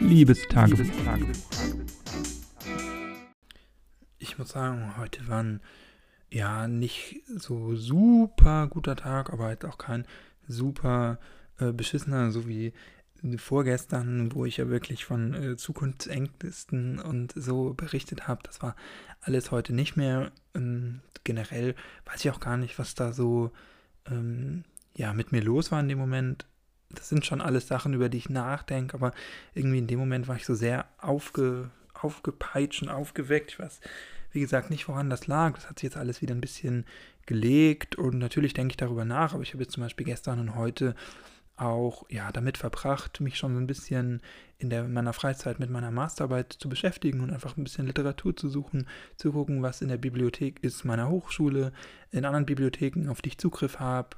[0.00, 0.84] Liebestagebuch.
[4.18, 5.60] Ich muss sagen, heute war ein
[6.30, 10.06] ja nicht so super guter Tag, aber halt auch kein
[10.48, 11.18] super
[11.58, 12.72] äh, beschissener, so wie
[13.36, 18.42] vorgestern, wo ich ja wirklich von äh, Zukunftsängsten und so berichtet habe.
[18.44, 18.76] Das war
[19.20, 20.32] alles heute nicht mehr.
[20.54, 21.74] Ähm, generell
[22.06, 23.52] weiß ich auch gar nicht, was da so
[24.10, 24.64] ähm,
[24.96, 26.46] ja mit mir los war in dem Moment.
[26.94, 29.12] Das sind schon alles Sachen, über die ich nachdenke, aber
[29.54, 33.52] irgendwie in dem Moment war ich so sehr aufge, aufgepeitscht und aufgeweckt.
[33.52, 33.80] Ich weiß,
[34.32, 35.54] wie gesagt, nicht woran das lag.
[35.54, 36.84] Das hat sich jetzt alles wieder ein bisschen
[37.26, 40.54] gelegt und natürlich denke ich darüber nach, aber ich habe jetzt zum Beispiel gestern und
[40.56, 40.94] heute
[41.60, 44.22] auch ja damit verbracht, mich schon so ein bisschen
[44.58, 48.34] in, der, in meiner Freizeit mit meiner Masterarbeit zu beschäftigen und einfach ein bisschen Literatur
[48.34, 51.72] zu suchen, zu gucken, was in der Bibliothek ist meiner Hochschule,
[52.10, 54.16] in anderen Bibliotheken, auf die ich Zugriff habe.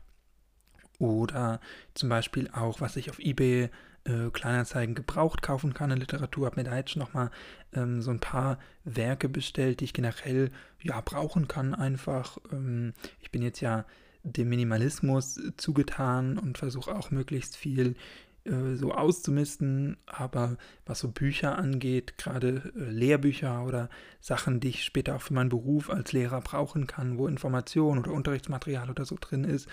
[1.02, 1.59] Oder
[1.95, 3.70] zum Beispiel auch, was ich auf eBay
[4.05, 6.47] äh, Kleinanzeigen gebraucht kaufen kann in Literatur.
[6.47, 7.33] Habe mir da jetzt nochmal
[7.73, 12.39] ähm, so ein paar Werke bestellt, die ich generell ja brauchen kann einfach.
[12.53, 13.84] Ähm, ich bin jetzt ja
[14.23, 17.97] dem Minimalismus zugetan und versuche auch möglichst viel
[18.45, 23.89] äh, so auszumisten, aber was so Bücher angeht, gerade äh, Lehrbücher oder
[24.20, 28.12] Sachen, die ich später auch für meinen Beruf als Lehrer brauchen kann, wo Information oder
[28.12, 29.69] Unterrichtsmaterial oder so drin ist,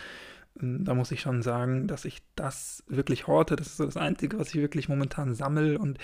[0.61, 3.55] da muss ich schon sagen, dass ich das wirklich horte.
[3.55, 5.97] Das ist so das Einzige, was ich wirklich momentan sammle und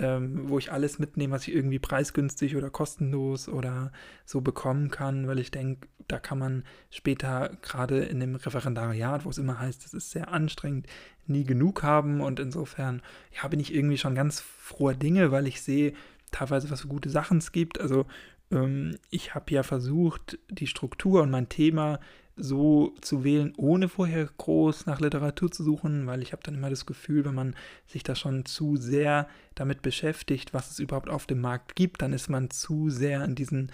[0.00, 3.92] ähm, wo ich alles mitnehme, was ich irgendwie preisgünstig oder kostenlos oder
[4.24, 9.30] so bekommen kann, weil ich denke, da kann man später gerade in dem Referendariat, wo
[9.30, 10.86] es immer heißt, es ist sehr anstrengend,
[11.26, 13.02] nie genug haben und insofern,
[13.40, 15.92] ja, bin ich irgendwie schon ganz froher Dinge, weil ich sehe
[16.30, 17.80] teilweise, was für gute Sachen es gibt.
[17.80, 18.06] Also
[18.50, 22.00] ähm, ich habe ja versucht, die Struktur und mein Thema
[22.36, 26.70] so zu wählen, ohne vorher groß nach Literatur zu suchen, weil ich habe dann immer
[26.70, 27.54] das Gefühl, wenn man
[27.86, 32.12] sich da schon zu sehr damit beschäftigt, was es überhaupt auf dem Markt gibt, dann
[32.12, 33.70] ist man zu sehr in diesen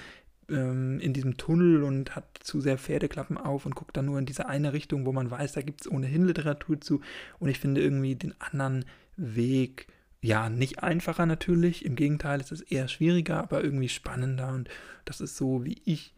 [0.48, 4.26] ähm, in diesem Tunnel und hat zu sehr Pferdeklappen auf und guckt dann nur in
[4.26, 7.00] diese eine Richtung, wo man weiß, da gibt es ohnehin Literatur zu.
[7.38, 8.84] Und ich finde irgendwie den anderen
[9.16, 9.88] Weg,
[10.20, 11.84] ja, nicht einfacher natürlich.
[11.84, 14.52] Im Gegenteil, es ist eher schwieriger, aber irgendwie spannender.
[14.52, 14.68] Und
[15.04, 16.14] das ist so, wie ich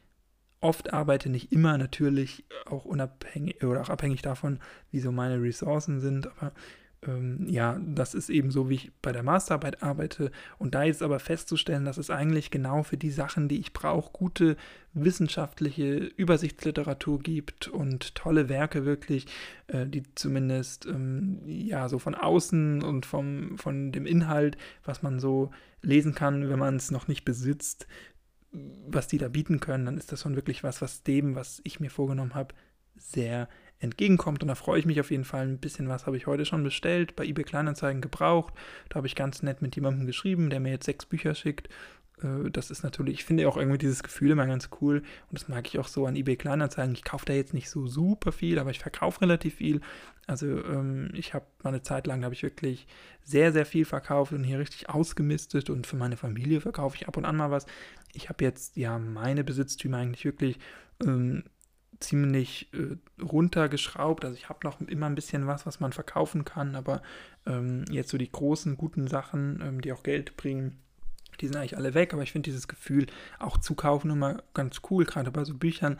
[0.60, 4.58] oft arbeite, nicht immer natürlich, auch unabhängig oder auch abhängig davon,
[4.91, 6.52] wie so meine Ressourcen sind, aber
[7.06, 10.32] ähm, ja, das ist eben so, wie ich bei der Masterarbeit arbeite.
[10.58, 14.12] Und da jetzt aber festzustellen, dass es eigentlich genau für die Sachen, die ich brauche,
[14.12, 14.56] gute
[14.94, 19.26] wissenschaftliche Übersichtsliteratur gibt und tolle Werke wirklich,
[19.69, 25.20] äh, die zumindest ähm, ja so von außen und vom, von dem Inhalt, was man
[25.20, 25.50] so
[25.82, 27.86] lesen kann, wenn man es noch nicht besitzt,
[28.53, 31.81] was die da bieten können, dann ist das schon wirklich was, was dem, was ich
[31.81, 32.54] mir vorgenommen habe,
[32.97, 33.48] sehr
[33.81, 34.42] entgegenkommt.
[34.42, 35.47] Und da freue ich mich auf jeden Fall.
[35.47, 38.54] Ein bisschen was habe ich heute schon bestellt, bei eBay Kleinanzeigen gebraucht.
[38.88, 41.69] Da habe ich ganz nett mit jemandem geschrieben, der mir jetzt sechs Bücher schickt.
[42.23, 44.99] Äh, das ist natürlich, ich finde auch irgendwie dieses Gefühl immer ganz cool.
[45.31, 46.95] Und das mag ich auch so an eBay Kleinanzeigen.
[46.95, 49.81] Ich kaufe da jetzt nicht so super viel, aber ich verkaufe relativ viel.
[50.27, 52.87] Also ähm, ich habe mal eine Zeit lang, habe ich wirklich
[53.23, 55.71] sehr, sehr viel verkauft und hier richtig ausgemistet.
[55.71, 57.67] Und für meine Familie verkaufe ich ab und an mal was.
[58.12, 60.59] Ich habe jetzt ja meine Besitztümer eigentlich wirklich
[61.05, 61.45] ähm,
[62.00, 64.25] ziemlich äh, runtergeschraubt.
[64.25, 67.03] Also ich habe noch immer ein bisschen was, was man verkaufen kann, aber
[67.47, 70.79] ähm, jetzt so die großen, guten Sachen, ähm, die auch Geld bringen,
[71.41, 72.12] die sind eigentlich alle weg.
[72.12, 73.06] Aber ich finde dieses Gefühl,
[73.38, 75.99] auch zu kaufen, immer ganz cool, gerade bei so Büchern,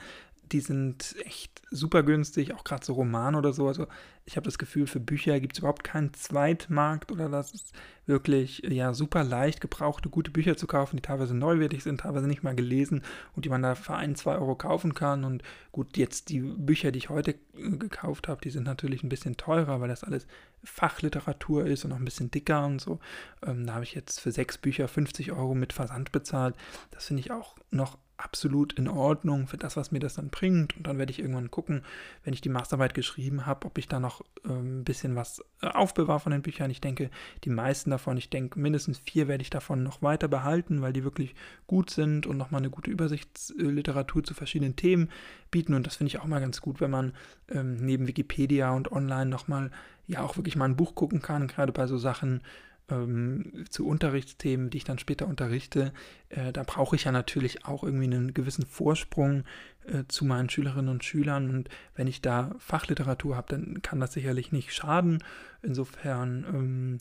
[0.53, 3.69] die sind echt super günstig, auch gerade so Roman oder so.
[3.69, 3.87] Also
[4.25, 7.73] ich habe das Gefühl, für Bücher gibt es überhaupt keinen Zweitmarkt oder das ist
[8.07, 12.43] wirklich ja super leicht, gebrauchte, gute Bücher zu kaufen, die teilweise neuwertig sind, teilweise nicht
[12.43, 13.03] mal gelesen
[13.35, 15.25] und die man da für ein, zwei Euro kaufen kann.
[15.25, 15.43] Und
[15.73, 19.37] gut, jetzt die Bücher, die ich heute äh, gekauft habe, die sind natürlich ein bisschen
[19.37, 20.27] teurer, weil das alles
[20.65, 22.99] Fachliteratur ist und auch ein bisschen dicker und so.
[23.47, 26.57] Ähm, da habe ich jetzt für sechs Bücher 50 Euro mit Versand bezahlt.
[26.91, 30.77] Das finde ich auch noch absolut in Ordnung für das, was mir das dann bringt.
[30.77, 31.83] Und dann werde ich irgendwann gucken,
[32.25, 35.69] wenn ich die Masterarbeit geschrieben habe, ob ich da noch ähm, ein bisschen was äh,
[35.69, 36.71] aufbewahre von den Büchern.
[36.71, 37.11] Ich denke,
[37.45, 41.05] die meisten davon, ich denke, mindestens vier werde ich davon noch weiter behalten, weil die
[41.05, 41.35] wirklich
[41.67, 45.11] gut sind und nochmal eine gute Übersichtsliteratur zu verschiedenen Themen
[45.51, 45.75] bieten.
[45.75, 47.13] Und das finde ich auch mal ganz gut, wenn man
[47.49, 49.71] ähm, neben Wikipedia und online nochmal
[50.09, 52.43] ja auch wirklich mal ein Buch gucken kann, gerade bei so Sachen,
[52.91, 55.93] ähm, zu Unterrichtsthemen, die ich dann später unterrichte,
[56.31, 59.45] äh, da brauche ich ja natürlich auch irgendwie einen gewissen Vorsprung
[59.87, 61.51] äh, zu meinen Schülerinnen und Schülern.
[61.51, 65.23] Und wenn ich da Fachliteratur habe, dann kann das sicherlich nicht schaden.
[65.63, 66.99] Insofern, ähm,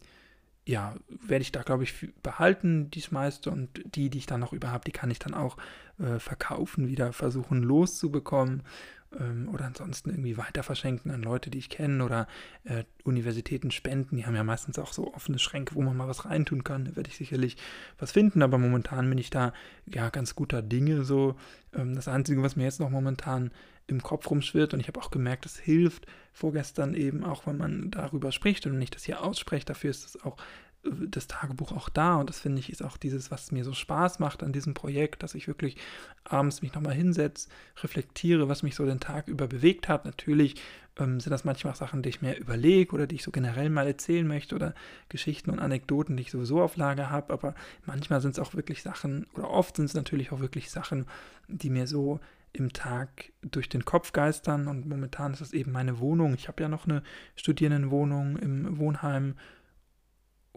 [0.66, 3.52] ja, werde ich da, glaube ich, behalten, dies meiste.
[3.52, 5.58] Und die, die ich dann noch über habe, die kann ich dann auch
[6.00, 8.64] äh, verkaufen, wieder versuchen loszubekommen.
[9.20, 12.28] Ähm, oder ansonsten irgendwie weiter verschenken an Leute, die ich kenne oder
[12.64, 14.18] äh, Universitäten spenden.
[14.18, 16.86] Die haben ja meistens auch so offene Schränke, wo man mal was reintun kann.
[16.86, 17.58] Da werde ich sicherlich
[17.98, 19.54] was finden, aber momentan bin ich da
[19.86, 21.36] ja ganz guter Dinge so.
[21.74, 23.52] Ähm, das Einzige, was mir jetzt noch momentan
[23.88, 27.90] im Kopf rumschwirrt und ich habe auch gemerkt, es hilft vorgestern eben auch, wenn man
[27.90, 29.70] darüber spricht und nicht das hier ausspricht.
[29.70, 30.38] Dafür ist es auch
[30.92, 34.20] das Tagebuch auch da und das finde ich ist auch dieses, was mir so Spaß
[34.20, 35.78] macht an diesem Projekt, dass ich wirklich
[36.24, 37.50] abends mich nochmal hinsetze,
[37.82, 40.06] reflektiere, was mich so den Tag über bewegt hat.
[40.06, 40.56] Natürlich
[41.00, 43.88] ähm, sind das manchmal Sachen, die ich mir überlege oder die ich so generell mal
[43.88, 44.74] erzählen möchte oder
[45.10, 47.56] Geschichten und Anekdoten, die ich sowieso auf Lager habe, aber
[47.86, 51.06] manchmal sind es auch wirklich Sachen oder oft sind es natürlich auch wirklich Sachen,
[51.48, 52.20] die mir so
[52.54, 56.34] im Tag durch den Kopf geistern und momentan ist es eben meine Wohnung.
[56.34, 57.04] Ich habe ja noch eine
[57.36, 59.36] Studierendenwohnung im Wohnheim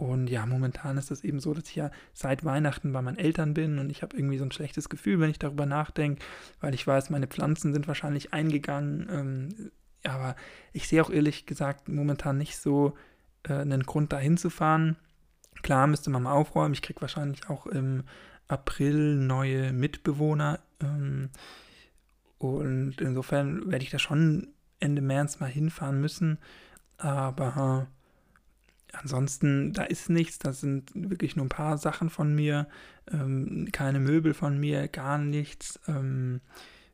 [0.00, 3.52] und ja, momentan ist es eben so, dass ich ja seit Weihnachten bei meinen Eltern
[3.52, 6.24] bin und ich habe irgendwie so ein schlechtes Gefühl, wenn ich darüber nachdenke,
[6.62, 9.08] weil ich weiß, meine Pflanzen sind wahrscheinlich eingegangen.
[9.12, 9.70] Ähm,
[10.02, 10.36] aber
[10.72, 12.96] ich sehe auch ehrlich gesagt momentan nicht so
[13.42, 14.96] äh, einen Grund, da hinzufahren.
[15.60, 16.72] Klar müsste man mal aufräumen.
[16.72, 18.04] Ich kriege wahrscheinlich auch im
[18.48, 20.60] April neue Mitbewohner.
[20.80, 21.28] Ähm,
[22.38, 24.48] und insofern werde ich da schon
[24.78, 26.38] Ende März mal hinfahren müssen.
[26.96, 27.86] Aber
[28.92, 32.66] ansonsten, da ist nichts, das sind wirklich nur ein paar Sachen von mir,
[33.12, 35.78] ähm, keine Möbel von mir, gar nichts.
[35.88, 36.40] Ähm,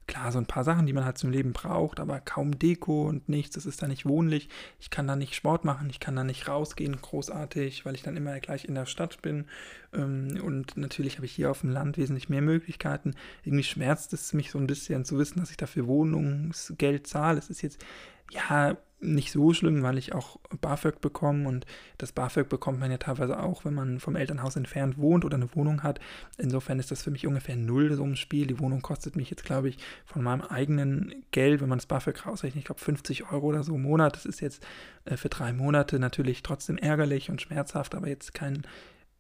[0.07, 3.29] klar, so ein paar Sachen, die man halt zum Leben braucht, aber kaum Deko und
[3.29, 4.49] nichts, das ist da nicht wohnlich.
[4.79, 8.17] Ich kann da nicht Sport machen, ich kann da nicht rausgehen, großartig, weil ich dann
[8.17, 9.47] immer gleich in der Stadt bin.
[9.93, 13.15] Ähm, und natürlich habe ich hier auf dem Land wesentlich mehr Möglichkeiten.
[13.45, 17.39] Irgendwie schmerzt es mich so ein bisschen zu wissen, dass ich dafür Wohnungsgeld zahle.
[17.39, 17.85] Es ist jetzt
[18.31, 21.67] ja, nicht so schlimm, weil ich auch BAföG bekomme und
[21.99, 25.55] das BAföG bekommt man ja teilweise auch, wenn man vom Elternhaus entfernt wohnt oder eine
[25.55, 26.00] Wohnung hat.
[26.38, 28.46] Insofern ist das für mich ungefähr null so ein Spiel.
[28.46, 32.26] Die Wohnung kostet mich jetzt, glaube ich, von meinem eigenen Geld, wenn man das BAföG
[32.26, 34.17] rausrechnet, ich glaube 50 Euro oder so im Monat.
[34.17, 34.67] Das ist jetzt
[35.05, 38.67] äh, für drei Monate natürlich trotzdem ärgerlich und schmerzhaft, aber jetzt kein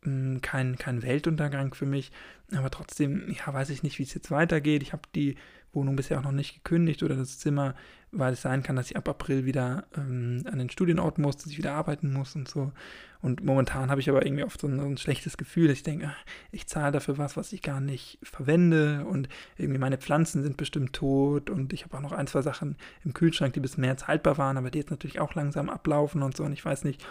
[0.02, 2.12] kein, kein Weltuntergang für mich.
[2.54, 4.82] Aber trotzdem, ja, weiß ich nicht, wie es jetzt weitergeht.
[4.82, 5.36] Ich habe die
[5.72, 7.74] Wohnung bisher auch noch nicht gekündigt oder das Zimmer,
[8.10, 11.46] weil es sein kann, dass ich ab April wieder ähm, an den Studienort muss, dass
[11.46, 12.72] ich wieder arbeiten muss und so.
[13.20, 15.82] Und momentan habe ich aber irgendwie oft so ein, so ein schlechtes Gefühl, dass ich
[15.82, 16.14] denke,
[16.52, 20.92] ich zahle dafür was, was ich gar nicht verwende und irgendwie meine Pflanzen sind bestimmt
[20.92, 24.38] tot und ich habe auch noch ein, zwei Sachen im Kühlschrank, die bis März haltbar
[24.38, 26.44] waren, aber die jetzt natürlich auch langsam ablaufen und so.
[26.44, 27.04] Und ich weiß nicht,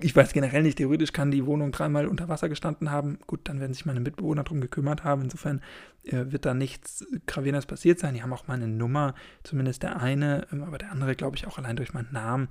[0.00, 3.18] ich weiß generell nicht, theoretisch kann die Wohnung dreimal unter Wasser gestanden haben.
[3.26, 5.22] Gut, dann werden sich meine Mitbewohner darum gekümmert haben.
[5.22, 5.60] Insofern
[6.04, 8.14] äh, wird da nichts Gravierendes passiert sein.
[8.14, 11.58] Die haben auch meine Nummer, zumindest der eine, ähm, aber der andere, glaube ich, auch
[11.58, 12.48] allein durch meinen Namen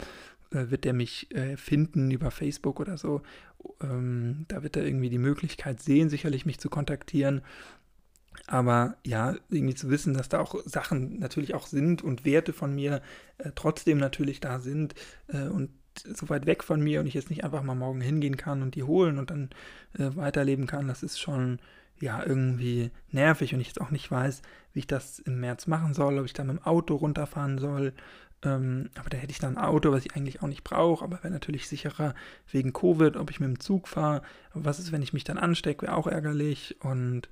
[0.51, 3.21] äh, wird der mich äh, finden über Facebook oder so.
[3.81, 7.41] Ähm, da wird er irgendwie die Möglichkeit sehen, sicherlich mich zu kontaktieren.
[8.47, 12.73] Aber ja, irgendwie zu wissen, dass da auch Sachen natürlich auch sind und Werte von
[12.73, 13.01] mir
[13.37, 14.95] äh, trotzdem natürlich da sind
[15.27, 18.61] und so weit weg von mir und ich jetzt nicht einfach mal morgen hingehen kann
[18.61, 19.49] und die holen und dann
[19.97, 21.59] äh, weiterleben kann, das ist schon
[21.99, 24.41] ja irgendwie nervig und ich jetzt auch nicht weiß,
[24.73, 27.93] wie ich das im März machen soll, ob ich dann mit dem Auto runterfahren soll.
[28.43, 31.17] Ähm, aber da hätte ich dann ein Auto, was ich eigentlich auch nicht brauche, aber
[31.17, 32.15] wäre natürlich sicherer
[32.51, 34.23] wegen Covid, ob ich mit dem Zug fahre.
[34.53, 37.29] was ist, wenn ich mich dann anstecke, wäre auch ärgerlich und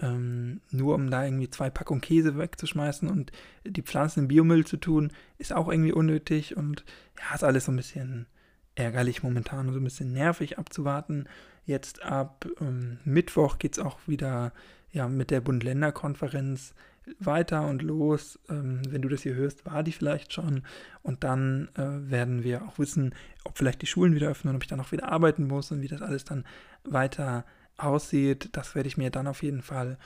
[0.00, 3.32] ähm, nur um da irgendwie zwei Packungen Käse wegzuschmeißen und
[3.64, 6.84] die Pflanzen in Biomüll zu tun, ist auch irgendwie unnötig und
[7.18, 8.26] ja, ist alles so ein bisschen
[8.74, 11.28] ärgerlich momentan und so ein bisschen nervig abzuwarten.
[11.66, 14.52] Jetzt ab ähm, Mittwoch geht es auch wieder
[14.92, 16.74] ja, mit der Bund-Länder-Konferenz
[17.18, 18.38] weiter und los.
[18.48, 20.62] Ähm, wenn du das hier hörst, war die vielleicht schon.
[21.02, 23.14] Und dann äh, werden wir auch wissen,
[23.44, 25.88] ob vielleicht die Schulen wieder öffnen, ob ich dann auch wieder arbeiten muss und wie
[25.88, 26.44] das alles dann
[26.84, 27.44] weiter
[27.82, 28.50] aussieht.
[28.52, 29.98] Das werde ich mir dann auf jeden Fall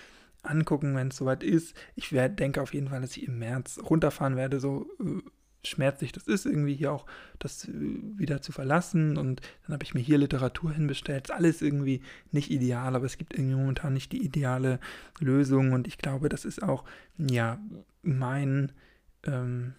[0.43, 1.75] angucken, wenn es soweit ist.
[1.95, 5.23] Ich werd, denke auf jeden Fall, dass ich im März runterfahren werde, so äh,
[5.67, 7.07] schmerzlich das ist, irgendwie hier auch
[7.39, 9.17] das äh, wieder zu verlassen.
[9.17, 11.29] Und dann habe ich mir hier Literatur hinbestellt.
[11.29, 14.81] Ist alles irgendwie nicht ideal, aber es gibt irgendwie momentan nicht die ideale
[15.19, 15.73] Lösung.
[15.73, 16.85] Und ich glaube, das ist auch,
[17.19, 17.59] ja,
[18.03, 18.73] mein,
[19.27, 19.75] ähm,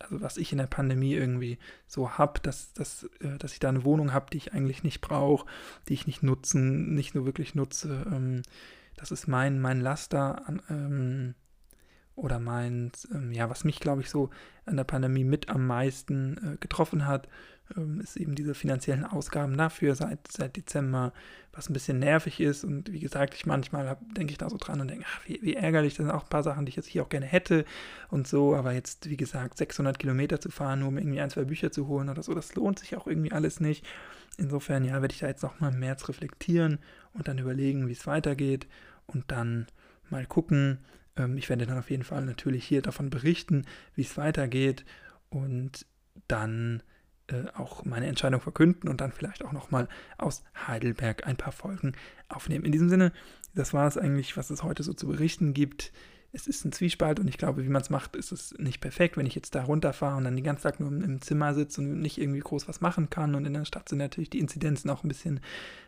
[0.00, 3.68] also was ich in der Pandemie irgendwie so habe, dass, dass, äh, dass ich da
[3.68, 5.46] eine Wohnung habe, die ich eigentlich nicht brauche,
[5.88, 8.06] die ich nicht nutzen, nicht nur wirklich nutze.
[8.10, 8.42] Ähm,
[8.96, 11.34] das ist mein, mein Laster an, ähm,
[12.18, 14.30] oder mein, ähm, ja, was mich, glaube ich, so
[14.66, 17.28] an der Pandemie mit am meisten äh, getroffen hat,
[17.76, 21.12] ähm, ist eben diese finanziellen Ausgaben dafür seit, seit Dezember,
[21.52, 22.64] was ein bisschen nervig ist.
[22.64, 25.54] Und wie gesagt, ich manchmal denke ich da so dran und denke, ach, wie, wie,
[25.54, 27.64] ärgerlich, das sind auch ein paar Sachen, die ich jetzt hier auch gerne hätte
[28.10, 28.56] und so.
[28.56, 31.86] Aber jetzt, wie gesagt, 600 Kilometer zu fahren, nur um irgendwie ein, zwei Bücher zu
[31.86, 33.86] holen oder so, das lohnt sich auch irgendwie alles nicht.
[34.38, 36.78] Insofern, ja, werde ich da jetzt nochmal im März reflektieren
[37.12, 38.66] und dann überlegen, wie es weitergeht
[39.06, 39.66] und dann
[40.10, 40.78] mal gucken,
[41.36, 44.84] ich werde dann auf jeden Fall natürlich hier davon berichten, wie es weitergeht
[45.30, 45.86] und
[46.26, 46.82] dann
[47.28, 51.92] äh, auch meine Entscheidung verkünden und dann vielleicht auch nochmal aus Heidelberg ein paar Folgen
[52.28, 52.64] aufnehmen.
[52.64, 53.12] In diesem Sinne,
[53.54, 55.92] das war es eigentlich, was es heute so zu berichten gibt
[56.30, 59.16] es ist ein Zwiespalt und ich glaube, wie man es macht, ist es nicht perfekt.
[59.16, 62.00] Wenn ich jetzt da runterfahre und dann den ganzen Tag nur im Zimmer sitze und
[62.00, 65.04] nicht irgendwie groß was machen kann und in der Stadt sind natürlich die Inzidenzen auch
[65.04, 65.40] ein bisschen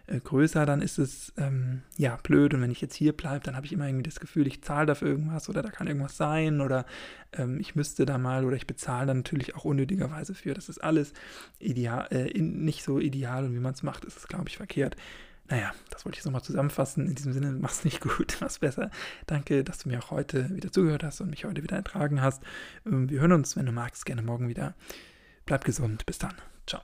[0.07, 2.55] äh, größer, dann ist es ähm, ja blöd.
[2.55, 4.87] Und wenn ich jetzt hier bleibe, dann habe ich immer irgendwie das Gefühl, ich zahle
[4.87, 6.87] dafür irgendwas oder da kann irgendwas sein oder
[7.35, 10.55] ähm, ich müsste da mal oder ich bezahle dann natürlich auch unnötigerweise für.
[10.55, 11.13] Das ist alles
[11.59, 14.97] ideal, äh, nicht so ideal und wie man es macht, ist es, glaube ich, verkehrt.
[15.51, 17.07] Naja, das wollte ich nochmal zusammenfassen.
[17.07, 18.91] In diesem Sinne, mach's nicht gut, mach's besser.
[19.27, 22.43] Danke, dass du mir auch heute wieder zugehört hast und mich heute wieder ertragen hast.
[22.87, 24.75] Ähm, wir hören uns, wenn du magst, gerne morgen wieder.
[25.47, 26.07] Bleib gesund.
[26.07, 26.35] Bis dann.
[26.67, 26.83] Ciao.